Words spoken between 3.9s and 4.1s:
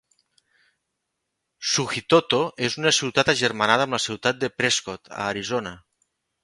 la